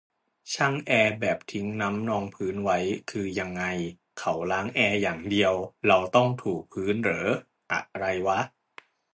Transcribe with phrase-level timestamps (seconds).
[0.53, 2.77] ช่างแอร์แบบทิ้งน้ำนองพื้นไว้
[3.11, 3.63] คือยังไง
[4.19, 5.53] เขาล้างแอร์อย่างเดียว
[5.87, 7.29] เราต้องถูพื้นเหรอ
[7.71, 8.39] อะไรวะ